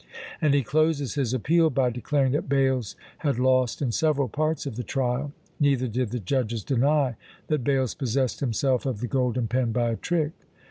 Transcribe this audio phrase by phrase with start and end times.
[0.41, 4.75] And he closes his "appeal" by declaring that Bales had lost in several parts of
[4.75, 7.17] the trial, neither did the judges deny
[7.49, 10.31] that Bales possessed himself of the golden pen by a trick!